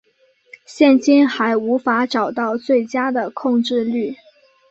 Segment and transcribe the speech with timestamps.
[0.65, 4.15] 现今还无法找到最佳的控制律。